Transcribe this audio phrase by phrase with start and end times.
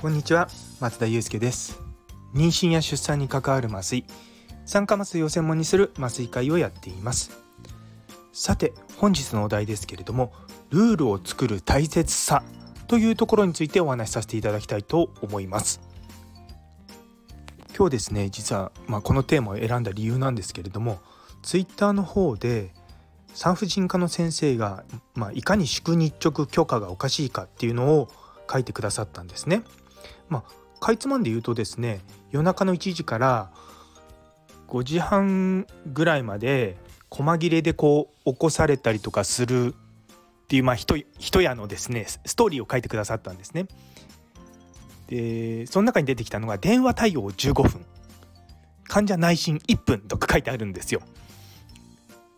[0.00, 0.48] こんにちは
[0.80, 1.78] 松田祐介です。
[2.32, 4.06] 妊娠や出産に関わる麻酔
[4.64, 7.38] 酸化麻酔を専門にする麻酔会をやっています。
[8.32, 10.32] さて本日のお題ですけれども
[10.70, 12.42] ルールを作る大切さ
[12.88, 15.82] というところについてお話しさせていただきたいと思います。
[17.76, 20.98] 今日ですね実はまあこのテーマを選んだ理由なんですけれども
[21.42, 22.72] ツイッターの方で
[23.34, 24.82] 産婦人科の先生が、
[25.14, 28.08] まあ、いかに宿日直許可がおかしいかっていうのを
[28.50, 29.62] 書いてくださったんですね。
[30.30, 33.50] まあ、かいつまんで言うとですね夜中の1時から
[34.68, 36.78] 5時半ぐらいまで
[37.10, 43.66] 細切れでこう起こされたりとかするっていうまあ一夜のですねストーリーを書いてくださったんですね。
[45.08, 47.84] でその中に出てきたのが電話対応15分
[48.86, 51.02] 患者内診1分とか書いてあるんですよ。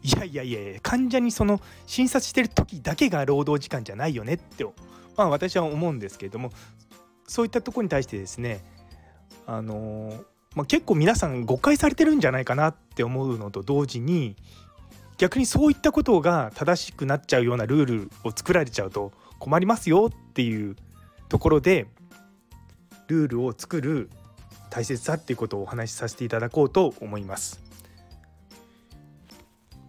[0.02, 4.64] いやいやいや患者にその診察してる時だけが労働時間じゃないよねって
[5.16, 6.50] まあ私は思うんですけれども
[7.26, 8.64] そういったとこに対してですね
[9.46, 14.36] あのまあ、結構皆さん誤解されてるんじゃないかなって思うのと同時に
[15.16, 20.76] 逆にそういったことが正しくなっちゃうようなルールを作られちゃうと困りますよっていう
[21.28, 21.86] ところで
[23.08, 24.10] ルールを作る
[24.70, 27.60] 大切さっていうことをお話しさせていただこうと思います。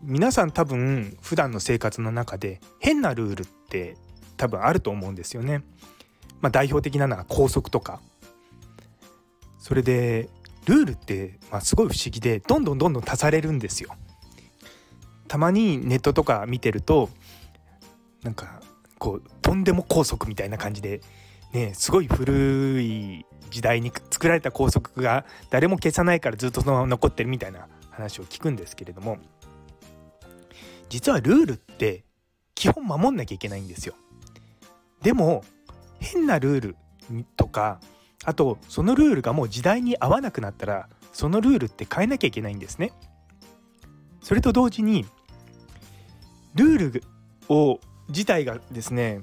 [0.01, 3.95] 皆さん多分普段の生活の中で変なルールって
[4.35, 5.63] 多分あると思うんですよね。
[6.43, 8.01] まあ、代表的なのは校則とか
[9.59, 10.27] それで
[10.65, 13.95] ルールってまあすごい不思議でどんどんどんどん足されるんですよ。
[15.29, 17.09] たまにネットとか見てると
[18.23, 18.61] なんか
[18.99, 21.01] こうとんでも校則みたいな感じで
[21.53, 29.17] ねすごい古い時代に作られた校則が誰も消さないからずっとそのまま残ってるみたいな話を聞くんですけれども
[30.89, 32.03] 実はルールって
[32.53, 33.95] 基本守んなきゃいけないんですよ。
[35.01, 35.43] でも
[36.03, 36.75] 変なルール
[37.37, 37.79] とか
[38.25, 42.91] あとそのルールがもう時代に合わなくなったらそのルールって変えなきゃいけないんですね。
[44.21, 45.05] それと同時に
[46.55, 47.03] ルール
[47.49, 49.21] を自体がですね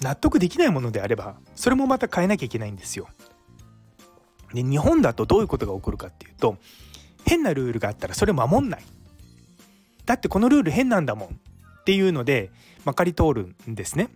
[0.00, 3.08] 納得できないものであればそれもまた変えなきゃいけないんですよ。
[4.52, 6.56] で日本だとどういうことが起こるかっていうと
[7.24, 8.84] 変なルールがあったらそれ守んない
[10.06, 12.50] だってこのルール変なんだもんっていうので
[12.84, 14.08] まかり通るんですね。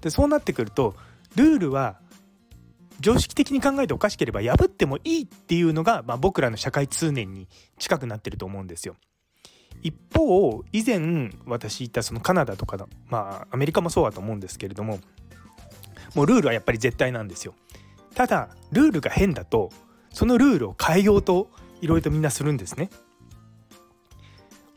[0.00, 0.94] でそうなってくると
[1.36, 1.98] ルールは
[3.00, 7.48] 常識的に考えておかしければ破ってもいいっていうのが、まあ、僕らの社会通念に
[7.78, 8.96] 近くなってると思うんですよ。
[9.82, 15.00] 一方以前私言ったそのカナダとかのまあアメリカもそうだと思うんですけれども
[16.14, 17.54] もうルールはやっぱり絶対なんですよ。
[18.14, 19.70] ただルールが変だと
[20.10, 21.50] そのルールを変えようと
[21.80, 22.90] いろいろとみんなするんですね。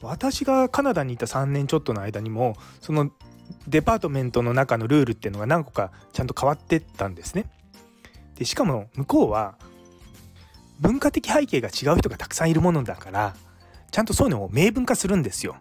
[0.02, 3.12] 私がカナダにいた3年ちょっとの間にもその
[3.68, 7.46] デパートメントの中のルールっていうのが何個かちゃんと変わってったんですね。
[8.36, 9.56] でしかも向こうは
[10.80, 13.36] 文化的背景が違う人がたくさんいるものだから
[13.92, 15.56] ちゃんとそういうのを明文化するんですよ。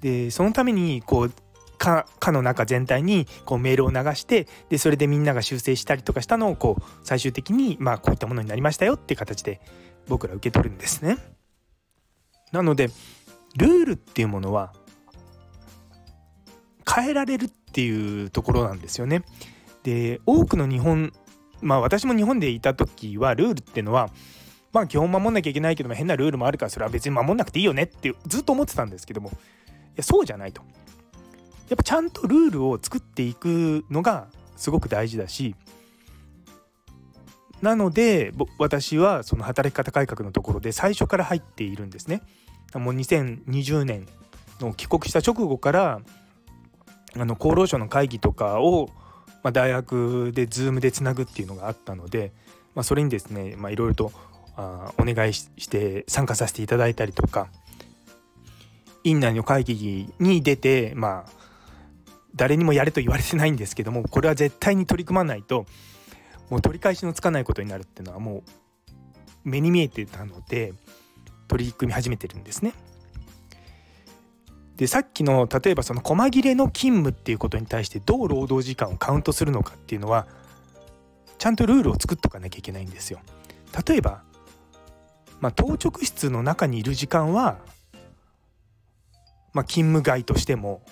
[0.00, 1.32] でそのためにこう
[1.78, 9.60] 課の中全体にこうメールを流してでそれでみんなが修正したりとかしたのをこう最終的にまあこういったものになりましたよっていう形で
[10.08, 11.16] 僕ら受け取るんですね。
[12.52, 12.90] なので
[13.56, 14.72] ルールっていうものは
[16.94, 19.22] 変えられるっていうところなんですよね。
[19.82, 21.12] で多くの日本
[21.60, 24.10] まあ私も日本でいた時はルールっていうのは
[24.72, 29.32] まあ基本守んなきゃいけないけども変なルールもあるからそれは別に守んなくていいよねってずっと思ってたんですけどもい
[29.96, 30.62] やそうじゃないと。
[31.68, 35.54] やっぱちゃんとルールを作っていくのがすごく大事だし
[37.60, 42.22] なので私はその働き方改革のところで最初から入っているんですね。
[42.74, 44.06] もう2020年
[44.60, 46.00] の帰国した直後から
[47.16, 48.90] あの厚労省の会議とかを、
[49.42, 52.32] まあ、大学で Zoom でつなぐっていうのがあったので、
[52.74, 54.12] まあ、それにですねいろいろと
[54.56, 57.48] あお願いして参加させていただいたりとか
[59.04, 61.30] 院内の会議に出てまあ
[62.34, 65.66] 誰にもやれと言われてないんですけどもこれは絶対に取り組まないと
[66.50, 68.42] もう取り返しのつかないことになるっていうのはもう
[69.44, 70.72] 目に見えてたので
[71.46, 72.74] 取り組み始めてるんですね。
[74.78, 80.28] でさっきの例えばその細切れの勤務っていうことに対してどう労働時間をカウントするのかっていうのは
[81.36, 83.18] ちゃんとルールを作っとかなきゃいけないんですよ。
[83.86, 84.22] 例えば、
[85.40, 87.58] まあ、当直室の中にいる時間は、
[89.52, 90.82] まあ、勤務外としても、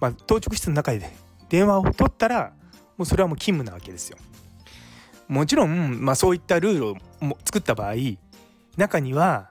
[0.00, 1.10] まあ、当直室の中で
[1.50, 2.52] 電話を取ったら
[2.96, 4.16] もうそれはもう勤務なわけですよ。
[5.28, 6.96] もちろん、まあ、そういったルールを
[7.44, 7.94] 作った場合
[8.76, 9.50] 中には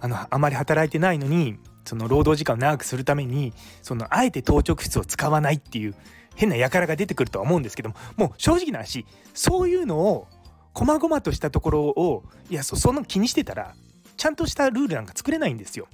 [0.00, 3.52] あのあまり働いてないのにその労働時間を長くするために
[3.82, 5.94] そのあえて当直室を使わないっていう
[6.34, 10.28] 変な輩が出てくるとは思うんですけどももう正直な話そういうのを
[10.74, 13.74] 細々としたところをいやその気にしてたら
[14.16, 15.88] ちゃんとしたルールなんか作れないんですよ。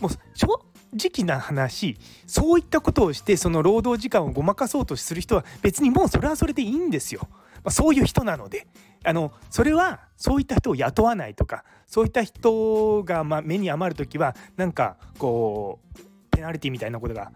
[0.00, 0.48] もう正
[0.92, 1.96] 直な話
[2.26, 7.28] そういったことをしてその労働時間をごまかそうとする人は別にもうそれはそれでいいんですよ。
[7.62, 8.66] ま、そういう人なので
[9.04, 16.00] あのそれはそういった人を雇わないとかそういった人がま目に余る時はなんかこう
[16.30, 17.32] ペナルティみたいなことが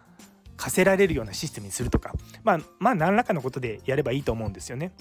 [0.56, 2.12] 課せられるようなシステムにするとか
[2.43, 4.93] まあまあ何らかのことでやればいいと思うんですよね。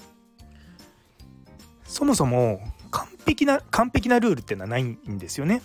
[1.84, 2.60] そもそも
[2.90, 5.60] 完璧な完璧なルールってのはないんですよね。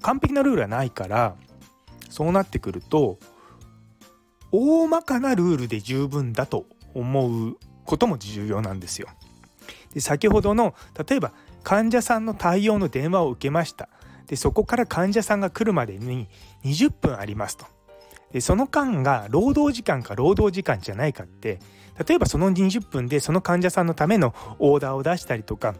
[0.00, 1.36] 完璧なルールはないから
[2.08, 3.18] そうなってくると
[4.50, 9.08] 大まかなルールで十分だと思うことも重要なんですよ。
[9.94, 10.74] で先ほどの
[11.06, 11.32] 例えば
[11.62, 13.88] 患者さんの対応の電話を受けました
[14.26, 16.28] でそこから患者さんが来るまでに
[16.64, 17.66] 20分ありますと
[18.32, 21.58] でその間が労働時間か労働時間じゃないかって
[22.06, 25.74] 例えばその20分でその患者さんのためのオーダーを出したりとか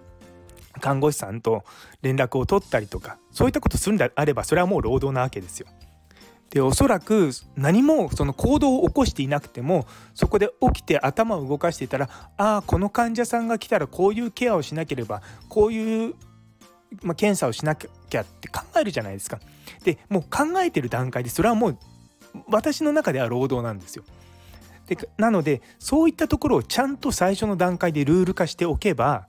[0.80, 1.64] 看護師さんと
[2.02, 5.66] 連絡を取ったりとかそういったことするんであればそれはもう労働なわけですよ。
[6.52, 16.14] でおそらく何もその行動を起こしていなくてもそこで起きて頭を動かしていたらああこの患者さんが来たらこういうケアをしなければこういう、
[17.00, 19.40] まあ、検査をしなきゃって考えるじゃないですか。
[19.82, 21.78] でもう考えてる段階でそれはもう
[22.48, 24.04] 私の中では労働なんですよ。
[24.86, 29.26] でなのでそういったところをちゃんと最初の段階でルール化しておけば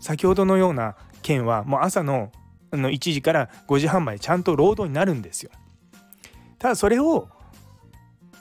[0.00, 2.32] 先ほどのような件はもう朝の
[2.72, 5.50] の1時から5時半までちゃんと労働になるんですよ。
[6.64, 7.28] ただそれを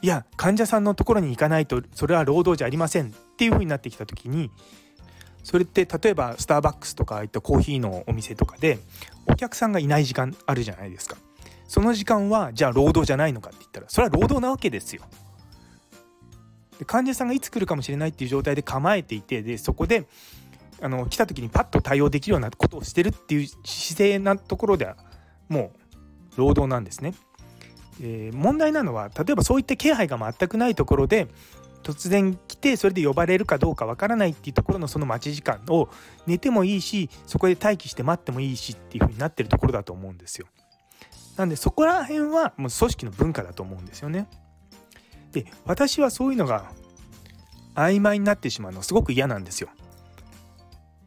[0.01, 4.49] いや患者さんのところに行かないとそれは労働じゃありませんっていう風になってきた時に
[5.43, 8.79] それって例えばスターバックスとかああいったコーヒーのお店とかで
[9.27, 11.17] お客さんがいない時間あるじゃないですか
[11.67, 15.01] その時間はじゃあ労働じゃないのかって言ったらそれは労働なわけですよ
[16.79, 20.07] で患者さんがいつ来るかもしれないっていう状態で構えていてでそこで
[20.81, 24.95] あの来た時にパッと対応できるようなことをしてるっていう姿勢なところでは
[25.49, 25.73] も
[26.37, 27.15] う労働なんですね。
[28.01, 31.27] えー、問題なのは例えばそういった気配が全くないところで
[31.83, 35.89] 突然来てそれで呼ばれるかどうかわからないっていうところのその待ち時間を
[36.25, 40.47] 寝てもいいしそこで待機して待ってもいいしっていう風になってるところだと思うんですよ。
[41.37, 44.27] なんでそこら辺はもう組織の文化だと思うんですよね。
[45.31, 46.71] で私はそういうのが
[47.75, 49.69] 曖昧になってしまうのすごく嫌なんですよ。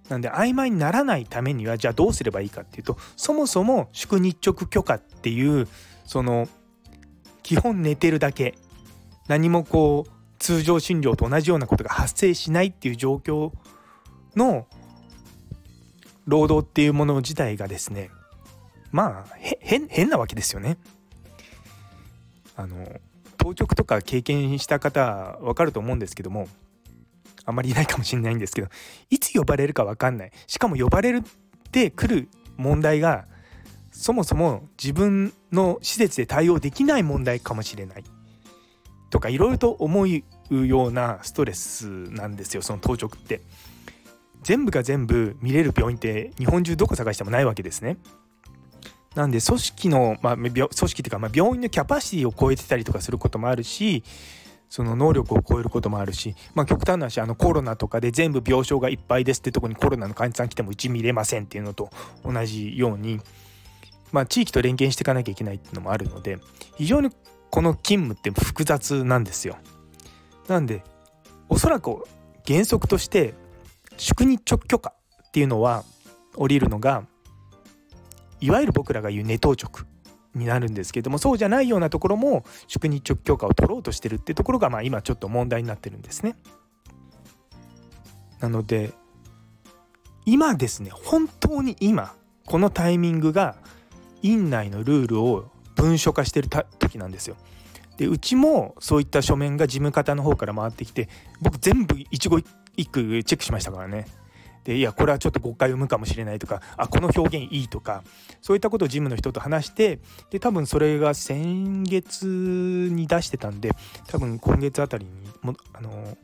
[0.08, 5.66] なんで曖昧にならないためにはじゃあどうすればいいかっていうとそもそも宿日直許可っていう
[6.04, 6.48] その
[7.46, 8.56] 基本寝てるだけ
[9.28, 10.10] 何もこう
[10.40, 13.52] 通常診療と同じようなことが発生しないっていう状況
[14.34, 14.66] の
[16.24, 18.10] 労働っていうもの自体がですね
[18.90, 20.76] まあ変変なわけですよね。
[22.56, 22.84] あの
[23.36, 26.48] 当直とか経験した方は分かると思うんですけども
[27.44, 28.68] あまりいないかもしれないんですけど
[29.08, 33.28] いつ呼ばれるか分かんないしかも呼ばれるって来る問題が
[33.98, 38.04] そもそも自分の施設で対応できない問題かもしれない
[39.08, 40.08] とかいろいろと思う
[40.66, 43.40] ようなストレスなんですよその当直って。
[44.42, 47.96] 全部が全部見れる病院って日本中どこ探してもないわけですね。
[49.16, 54.04] なんで組織の、まあ、組織っていうか、まあ、病院のキャパシティを超えてたりとかすることもあるし
[54.68, 61.90] その能力を超えることもあるし、まあ、極端な話あのコロナとかで全部病床がいっぱいですってとこにコロナの患者さん来てもうち見れませんっていうのと
[62.24, 63.20] 同じように
[64.12, 66.38] まあ、地域と連携していかなきゃいけないっていうのもあるので
[66.76, 67.10] 非常に
[67.50, 69.56] この勤務って複雑なんですよ。
[70.48, 70.82] なんで
[71.48, 72.04] おそらく
[72.46, 73.34] 原則として
[73.96, 74.92] 宿日直許可
[75.28, 75.84] っていうのは
[76.36, 77.04] 降りるのが
[78.40, 79.86] いわゆる僕らが言うネト直
[80.34, 86.36] になるんですけどもそうじゃないようなところも宿日直許可を取ろうとしてるってところがまあ今ちょっと問題になってるんですね。
[88.40, 88.92] なので
[90.26, 93.56] 今ですね本当に今このタイミングが
[94.26, 97.36] 院内のルールを文書化してる時なんですよ。
[97.96, 101.08] でうちもそういった書面が事務方の方から回ってきて
[101.40, 102.40] 僕全部一語
[102.76, 104.06] 一句チェックしましたからね。
[104.64, 108.02] でいやこれはちょっと誤解を生むかもしれないとかあこの表現いいとか
[108.42, 113.70] そういったことを事務の人と話してで多分それが先月に出してたんで
[114.08, 116.18] 多分今月あたりにもあの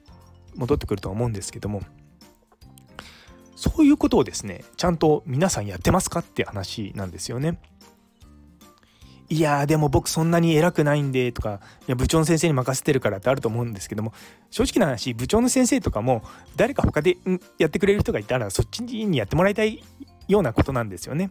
[0.57, 1.83] 戻ってくるとは思うんですけども
[3.55, 7.61] そういうことをですねちゃんと皆さんやってますかって話なんですよね。
[9.33, 14.13] いやでも僕そんなに偉くないんでとかいや部長の先生に任せてるからってあると思うんですけども
[14.51, 16.23] 正直な話部長の先生とかも
[16.55, 17.17] 誰か他で
[17.57, 19.83] やってくれる人がいたらそっちにやってもらいたい
[20.29, 21.31] ようなことなんですよね。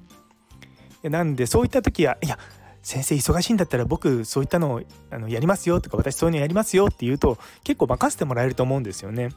[1.04, 2.40] なんでそういった時はいや
[2.82, 4.82] 先生忙しいんだったら僕そういったのを
[5.12, 9.30] あのやりますよとか私そういうのやりますよって言うと結構任せてもらえると思うんですよね。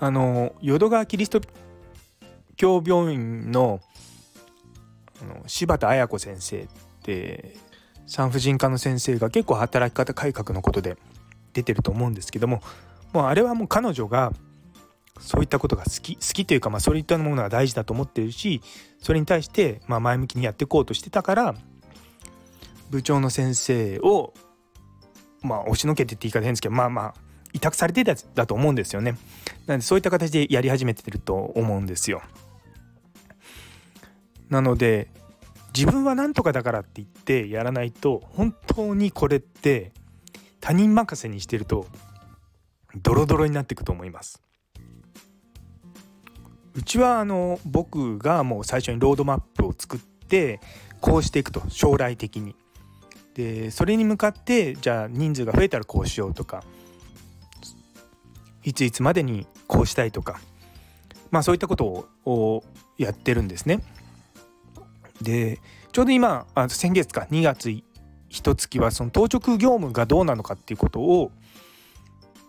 [0.00, 1.40] あの淀川キリスト
[2.56, 3.80] 教病院の
[5.22, 6.66] あの柴田綾子先生
[7.06, 7.56] って
[8.06, 10.96] 産婦人科の先生が結構働き方改革のことで
[11.52, 12.60] 出てると思うんですけども
[13.12, 14.32] もうあれはもう彼女が
[15.20, 18.60] そういったことが好き好きというか、まあ、そういったものが大事だと思ってるし
[19.00, 21.54] それに対して、ま、前向きにやっていこうとしてたから
[22.90, 24.34] 部長の先生を
[25.42, 27.14] まあ押しのけてって言い方変ですけどまあまあ
[27.52, 29.16] 委託されてただと思うんですよね。
[29.66, 32.20] なのでそういった形でやり始めてると思うんですよ。
[34.50, 35.08] なので
[35.76, 39.92] 自分は何とかだからって言ってやらないと本当にこれって
[40.58, 41.86] 他人任せにしてると
[43.02, 44.40] ドロドロになっていくと思います。
[46.74, 50.60] うちはあの僕がもう最初にロードマップを作って
[51.02, 52.56] こうしていくと将来的に。
[53.34, 56.64] でそれに向かってじゃあ人数が増えたらこうしようとか
[58.64, 60.40] いついつまでにこうしたいとか
[61.30, 62.64] まあそういったことを
[62.96, 63.82] やってるんですね。
[65.26, 67.82] でちょうど今あ先月か2月
[68.28, 71.32] 一月はその当直業務がどうなのかっていうことを、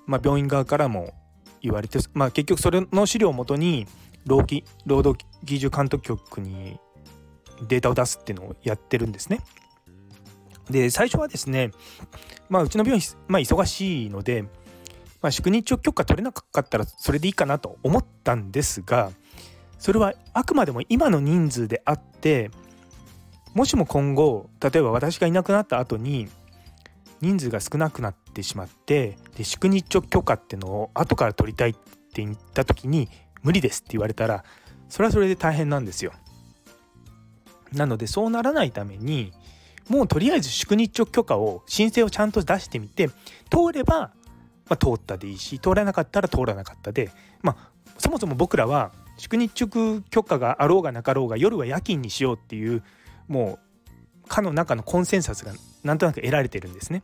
[0.06, 1.14] まあ、病院側からも
[1.62, 3.88] 言われて、まあ、結局それの資料をもとに
[4.28, 6.80] 労基労働技術監督局に
[7.68, 9.40] データを出すっていうのをやってるんですね。
[10.70, 11.72] で最初はですね、
[12.50, 14.44] まあ、うちの病院、まあ、忙しいので、
[15.22, 19.12] まあ、宿日直許可取れなかったらそれでいいかなと思ったんですが
[19.80, 22.52] それはあくまでも今の人数であって
[23.58, 26.28] もしも今後例えば私がいなくなった後に
[27.22, 31.80] 人数が少なくなってしまってで宿日直許可っていうのを後から取りたいって
[32.18, 33.10] 言った時に
[33.42, 34.44] 無理ですって言われたら
[34.90, 36.14] それはそれで大変なんですよ。
[37.74, 39.34] なのでそうならないために
[39.90, 43.10] もうとりあえず宿日直許可を申請をちゃんと出してみて
[43.50, 44.12] 通れば、
[44.70, 47.10] まあ、通ったでいいし通らなかったら通らなかったで
[47.42, 52.84] まあそもそも僕らは宿日直許可があろうがなかろうが夜は夜勤にしようっていう
[53.28, 53.60] も
[54.26, 55.54] う課の中のコンセンサスが
[55.84, 57.04] なんとなく得られてるんですね。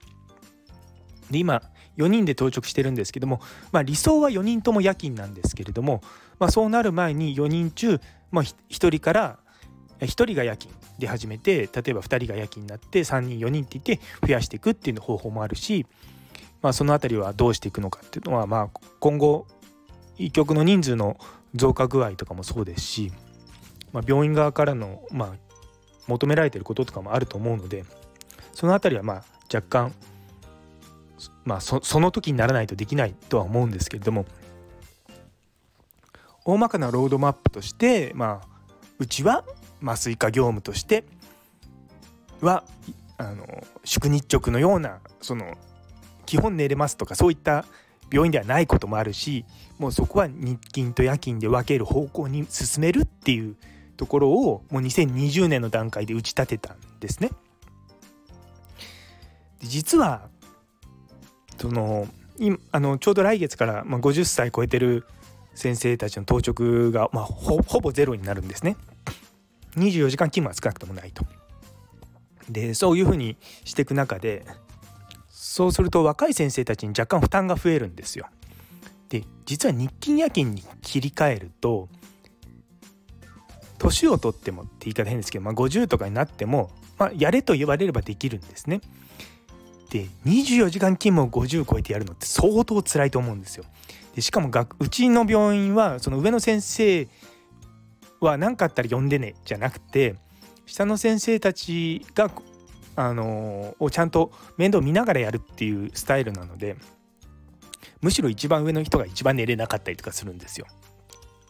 [1.31, 1.61] で今
[1.97, 6.01] 4人で当直してるんですけども、まあ、理想は4人とも夜勤なんですけれども、
[6.39, 7.99] まあ、そうなる前に4人中、
[8.31, 9.39] まあ、1人から
[9.99, 15.85] 1人が夜勤で始めて例えば2人が夜勤になって3人4人って言って増やしていくっていう方法もあるし、
[16.61, 19.47] まあ、その辺りはどうしていくのかっていうのは、まあ、今後
[20.17, 21.17] 医局の人数の
[21.55, 23.11] 増加具合とかもそうですし、
[23.91, 25.42] まあ、病院側からの、まあ、
[26.07, 27.85] 求められてることとかもあると思うので
[28.53, 29.93] その辺りはまあ若干
[31.45, 34.25] まあその時にならないとできないとは思うんですけれども
[36.45, 38.47] 大まかなロードマップとしてまあ
[38.99, 39.43] うちは
[39.81, 41.05] 麻酔科業務として
[42.41, 42.63] は
[43.17, 43.45] あの
[43.83, 45.55] 宿日直のようなその
[46.25, 47.65] 基本寝れますとかそういった
[48.11, 49.45] 病院ではないこともあるし
[49.79, 53.55] もうそこは日勤と夜勤で分ける方向に進めるっていう
[54.03, 57.29] ところをもう2020年の段階で打ち立てたんですね。
[59.61, 60.27] 実は
[61.57, 62.05] その
[62.37, 65.05] 今あのちょうど来月から、まあ、50歳超えてる
[65.55, 68.75] 先生たちの当直が、まあ、ほぼゼロになるんですね。
[69.77, 71.25] 24時間勤務は少なくともないと。
[72.49, 74.45] でそういうふうにしていく中で
[75.29, 78.27] そうすると若い先生たちに若干負担が増えるんですよ。
[79.07, 81.87] で実は日勤夜勤に切り替えると
[83.83, 88.81] 年を取ってもって言い方変ですけど、まあ、50とかになっても、まあ、やれと言われればできるんですね。
[89.89, 93.65] で24時間勤務を50超えてやるのって相当辛いと思うんですよ。
[94.15, 97.07] でしかもがうちの病院はその上の先生
[98.21, 100.15] は何かあったら呼んでねじゃなくて
[100.65, 102.31] 下の先生たちが
[102.95, 106.77] あのをちゃんと面倒見ながらやるっていうスタイルなので
[108.01, 110.67] むしろ一番上の人が一番寝れなかったりとかするんですよ。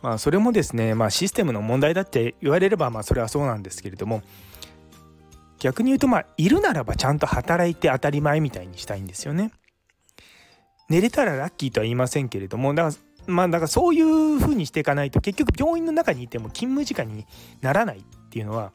[0.03, 4.21] まあそれもですね、まあ、システムの問題だって言われればまあそれはそうなんですけれども
[5.59, 9.51] 逆に言うとまあいるならばちゃんと働いて当たり前みたいにしたいんですよね。
[10.89, 12.95] 寝れたらラッキーとは言いませんけれどもだか
[13.27, 17.25] らまあだからそういう風にしていかないと結局病院の中にいても勤務時間に
[17.61, 18.73] ならないっていうのは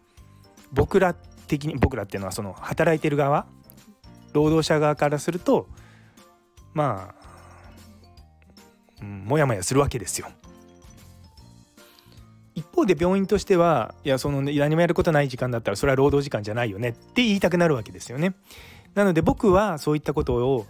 [0.73, 3.47] 僕ら的に僕らっていうのはその働いてる側
[4.33, 5.69] 労働者側からすると
[6.73, 10.29] まあ、うん、もやもやするわけですよ。
[12.59, 18.35] 一方で病院としてはいやその、何もやることない時間だったらそれは労働時間じゃないよねって言いたくなるわけですよね。
[18.95, 20.67] なので僕はそういったことを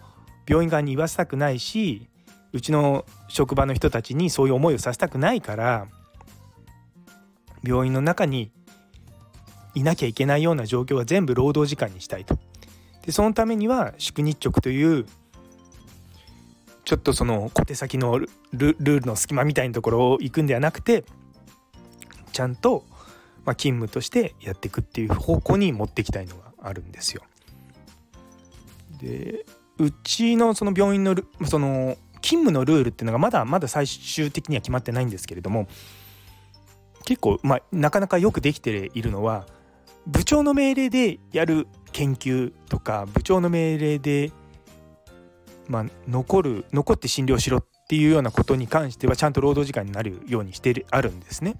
[0.47, 2.09] 病院側に言わせたくないし
[2.52, 5.87] うちの職場の人たちにそういう思いをさせたくないから
[7.62, 8.50] 病院の中に
[9.75, 12.38] いなきゃいけないような状況は全部労働時間にしたいと。
[13.07, 15.07] でそのためには宿日直という
[16.85, 21.04] ちょっとその小手先のルールの隙間みたいなところを行くんではなくて
[22.38, 22.85] ちゃんと
[23.45, 27.23] ま勤務としてやっていくっていう方向に持っていきたいのがあるんですよ。
[29.02, 29.45] で
[29.78, 31.16] うちのその病院の
[31.47, 35.66] その勤務のルールっていうのがまだまだ最終的には決まってないんですけれども
[37.04, 39.45] 結構、まあ、なかなかよくできているのは
[40.07, 44.30] 部長の命令でやる研究とか部長の命令で、
[45.66, 51.57] まあ、残る残って診療しろっていうようなことに関してはちゃんと労働時間になるようにしてあるんですね。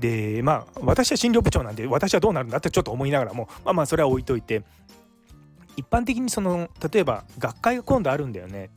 [0.00, 4.62] でまあ私は診療部長なんで私はどうなるんだってちょっと思いながらもまあまあそれは置いといて
[5.76, 8.70] 一般的にその例えば学会が今度あるんだよね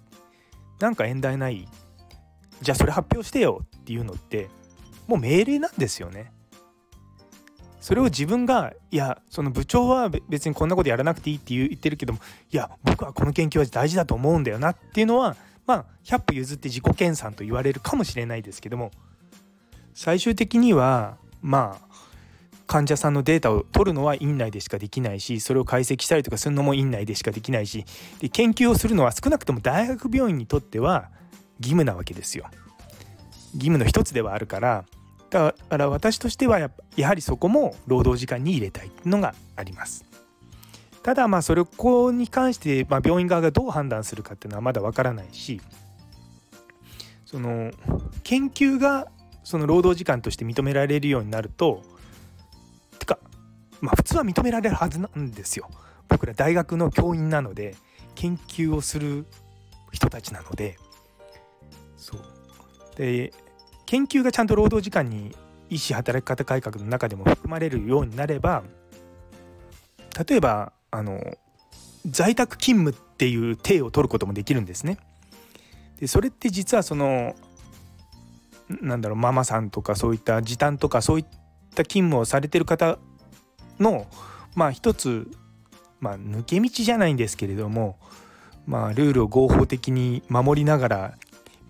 [0.80, 1.68] なんか縁題ない
[2.62, 4.50] じゃあそれ発表してよっていうのって
[5.08, 6.32] もう命令なんですよね。
[7.82, 18.92] それを自分がいやその部長は別にこんなことやらなくていいって言ってるけどもいや僕はこの研究は大事だと思うんだよなっていうのはまあ100歩譲って自己研鑽と言われるかもしれないですけども
[19.94, 21.94] 最終的にはまあ
[22.66, 27.86] 患者さんのデータを取るのは院内でしかできないしそれを解析したりとかするのも院内でしかできないし
[28.20, 31.10] で研究をするのは少なくとも大学病院にとっては
[31.60, 32.46] 義務なわけですよ。
[33.54, 34.86] 義務の一つではあるから
[35.30, 36.72] だから私としてはや
[37.08, 40.06] はりそこも労働時間に入れたいのがあります。
[41.04, 45.60] ただまあそれこに関して、まあ、病院側がどう判断するかっていうのはまだわからないし
[47.26, 47.72] その
[48.24, 49.10] 研究が
[49.44, 51.82] その労働時間として認められるようになると
[53.00, 53.20] てか
[53.82, 55.70] まあ普通は認められるはずなんですよ。
[56.10, 57.76] 僕ら大学の教員なので
[58.16, 59.26] 研究をする
[59.92, 60.78] 人たちなので
[61.98, 62.22] そう
[62.96, 63.34] で
[63.86, 65.36] 研究がちゃんと労働時間に
[65.70, 68.64] 医師働き方改革の中でも含まれるようになれば
[70.28, 71.20] 例えばあの
[72.06, 74.98] 在宅勤務っていう体を取ることもできるんですね。
[76.00, 77.36] でそれって実はその
[78.70, 81.26] なんだろうママさんとかそういった時短とかそういっ
[81.76, 82.98] た勤務をされてる方
[83.80, 84.08] の
[84.56, 85.30] まあ一つ、
[86.00, 87.98] まあ、抜け道じゃないんですけれども、
[88.66, 91.18] まあ、ルールを合法的に守りながら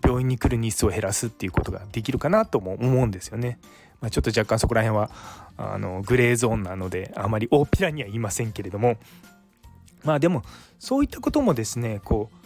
[0.02, 3.58] 病院に来る日数を減らすっていうことができるかなとも思うんですよね。
[4.00, 5.10] まあ、ちょっと若干そこら辺は
[5.56, 8.96] あのグレーゾーンなのであまり大っぴらには言いませんけれども
[10.02, 10.42] まあでも
[10.78, 12.43] そういったこともですねこう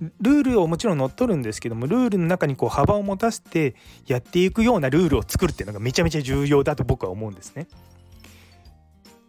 [0.00, 3.74] ルールをもちろん乗っ取るんですけどもルールの中にこう幅を持たせて
[4.06, 7.66] やっていくようなルールを作るっていうのがめちゃめちゃ重要だと僕は思うんですね。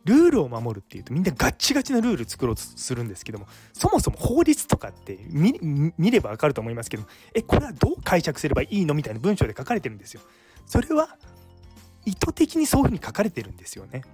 [0.04, 7.04] ルールを守るっていうとみんなガッチガチなルール作ろうとするんですけどもそもそも法律とかって見ればわかると思いますけど
[7.34, 10.22] えこれはどう解釈すればいいのみたいな文章で書かれてるんですよ。
[10.66, 11.18] それは
[12.06, 14.00] 意図的にそういうふうに書かれてるんですよね。
[14.00, 14.10] だか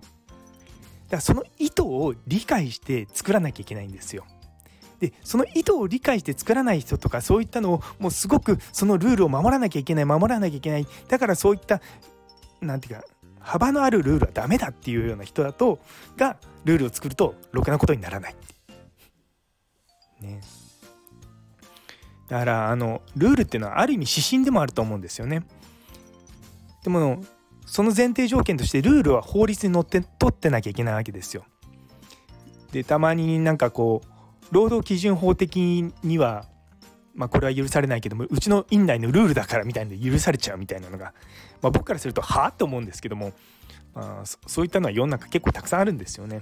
[1.17, 4.25] らその意図を理解して作らなきゃいけないんですよ。
[5.03, 11.81] でその意図を理解して作らない人とかそういったのをもうすごくそのルールを守らなきゃいけない守らなきゃいけないだからそういった
[12.61, 13.07] 何て言うか
[13.41, 15.79] 幅のあるルールはダメだっていうような人だと
[16.15, 18.35] がルールを作るとろくなことにならない。
[20.21, 20.39] ね。
[22.29, 25.43] だからあのルールっていうのはある意味指針でもあると思うんですよね。
[26.85, 27.21] でも
[27.65, 31.43] その前提条件としてルールは法律に乗って取ってなきゃいけないわけですよ。
[32.71, 34.12] でたまになんかこう
[34.51, 36.45] 労働基準法的には、
[37.15, 41.13] まあ、これは許されないけどもうちの院内のルールだからみたいなので許されちゃうみたいなのが、
[41.61, 43.33] まあ、僕からするとはあって思うんですけども、
[43.93, 46.41] まあ、そういったのは世の中結構たくさんあるんですよね。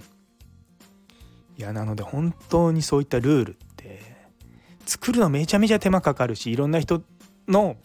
[1.57, 3.99] いやなので本当にそういったルールって
[4.85, 7.03] 作るのめちゃめちゃ手間かかるしいろんな人
[7.47, 7.75] の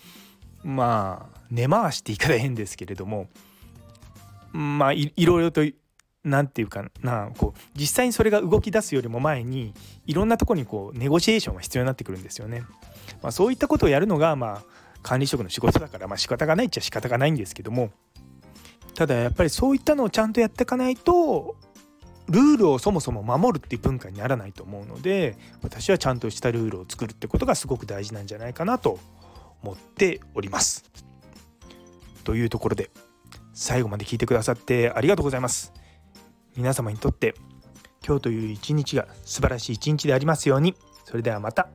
[0.64, 3.29] まあ根回しって言い方変ですけれども
[4.52, 5.62] まあいろいろと
[6.27, 9.73] 何て言うかなこう実際にそれが動き出すよりも前に
[10.07, 12.62] いろんなとこにこうネゴシエーションが必要になってくるんですよね。
[13.23, 14.62] まあ、そういったことをやるのがまあ
[15.03, 17.91] 管理職の仕事だからまあ仕方がないっちゃ仕方がないんですけども
[18.97, 21.57] ただやっぱりそういったのをちゃんとやっていかないと
[22.29, 28.99] ルールをそもそも守るっていう文化にならないと思うので私はちゃんとしたルールを作るってことがすごく大事なんじゃないかなと
[29.62, 30.85] 思っております。
[32.25, 32.91] というところで
[33.55, 35.73] 最後まで聞いてくださってありがとうございます。
[36.57, 37.35] 皆様にとって
[38.05, 41.69] 今日という一日が素晴らしい一日でありますようにそれではまた。